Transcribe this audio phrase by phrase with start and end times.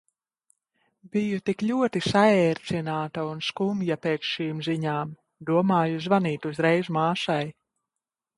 [1.15, 5.13] Biju tik ļoti saērcināta un skumja pēc šīm ziņām.
[5.51, 7.41] Domāju zvanīt uzreiz māsai.